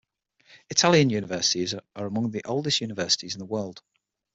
Italian 0.71 1.11
universities 1.11 1.75
are 1.75 2.07
among 2.07 2.31
the 2.31 2.43
oldest 2.45 2.81
universities 2.81 3.35
in 3.35 3.39
the 3.39 3.45
world. 3.45 3.83